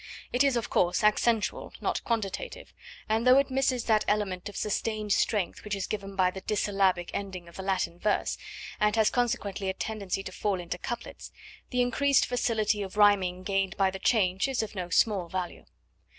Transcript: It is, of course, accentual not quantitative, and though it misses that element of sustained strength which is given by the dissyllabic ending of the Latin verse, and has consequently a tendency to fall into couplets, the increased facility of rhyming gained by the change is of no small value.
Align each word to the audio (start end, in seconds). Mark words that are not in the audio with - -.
It 0.33 0.43
is, 0.43 0.55
of 0.57 0.67
course, 0.67 1.01
accentual 1.03 1.73
not 1.79 2.03
quantitative, 2.03 2.73
and 3.07 3.27
though 3.27 3.37
it 3.37 3.51
misses 3.51 3.83
that 3.83 4.03
element 4.07 4.49
of 4.49 4.55
sustained 4.57 5.13
strength 5.13 5.63
which 5.63 5.75
is 5.75 5.85
given 5.85 6.15
by 6.15 6.31
the 6.31 6.41
dissyllabic 6.41 7.11
ending 7.13 7.47
of 7.47 7.55
the 7.55 7.61
Latin 7.61 7.99
verse, 7.99 8.35
and 8.79 8.95
has 8.95 9.11
consequently 9.11 9.69
a 9.69 9.75
tendency 9.75 10.23
to 10.23 10.31
fall 10.31 10.59
into 10.59 10.79
couplets, 10.79 11.31
the 11.69 11.81
increased 11.83 12.25
facility 12.25 12.81
of 12.81 12.97
rhyming 12.97 13.43
gained 13.43 13.77
by 13.77 13.91
the 13.91 13.99
change 13.99 14.47
is 14.47 14.63
of 14.63 14.73
no 14.73 14.89
small 14.89 15.29
value. 15.29 15.65